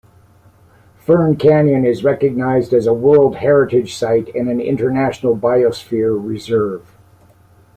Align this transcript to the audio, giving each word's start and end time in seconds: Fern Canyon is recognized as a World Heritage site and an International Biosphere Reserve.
Fern 0.97 1.35
Canyon 1.35 1.85
is 1.85 2.03
recognized 2.03 2.73
as 2.73 2.87
a 2.87 2.91
World 2.91 3.35
Heritage 3.35 3.93
site 3.93 4.33
and 4.33 4.49
an 4.49 4.59
International 4.59 5.37
Biosphere 5.37 6.17
Reserve. 6.19 6.97